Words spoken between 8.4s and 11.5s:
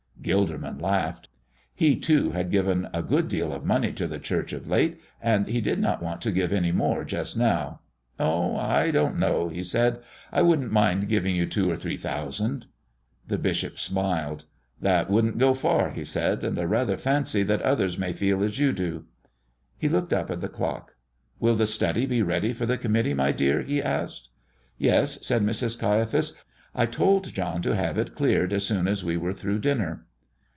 I don't know," he said. "I wouldn't mind giving you